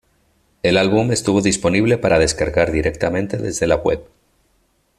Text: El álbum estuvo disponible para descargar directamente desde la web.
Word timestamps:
El 0.63 0.77
álbum 0.77 1.11
estuvo 1.11 1.41
disponible 1.43 1.99
para 1.99 2.17
descargar 2.17 2.71
directamente 2.71 3.37
desde 3.37 3.67
la 3.67 3.75
web. 3.75 4.03